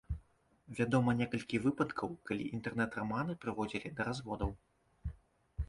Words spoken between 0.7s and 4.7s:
Вядома некалькі выпадкаў, калі інтэрнэт раманы прыводзілі да разводаў.